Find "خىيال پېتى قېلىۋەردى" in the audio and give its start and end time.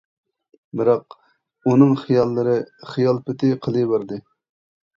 2.95-4.23